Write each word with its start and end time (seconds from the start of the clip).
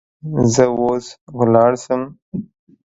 زه 0.53 0.65
اوس 0.75 1.05
چیری 1.09 1.33
ولاړسم؟ 1.37 2.01